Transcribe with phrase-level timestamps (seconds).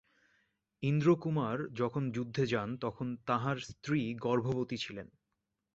[0.83, 5.07] ইন্দ্রকুমার যখন যুদ্ধে যান তখন তাঁহার স্ত্রী গর্ভবতী ছিলেন।